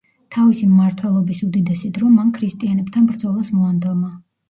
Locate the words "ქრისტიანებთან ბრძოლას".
2.41-3.57